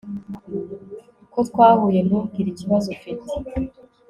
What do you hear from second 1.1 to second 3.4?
Ko twahuye ntumbwire ikibazo ufite